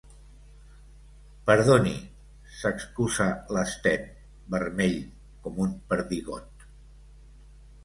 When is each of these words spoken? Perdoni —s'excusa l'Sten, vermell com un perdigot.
Perdoni 1.49 1.93
—s'excusa 2.61 3.29
l'Sten, 3.59 4.09
vermell 4.57 4.99
com 5.47 5.63
un 5.69 5.79
perdigot. 5.95 6.69